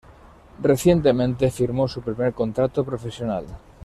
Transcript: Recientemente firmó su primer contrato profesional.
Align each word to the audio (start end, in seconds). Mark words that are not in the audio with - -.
Recientemente 0.63 1.51
firmó 1.51 1.87
su 1.87 2.01
primer 2.01 2.33
contrato 2.33 2.83
profesional. 2.83 3.45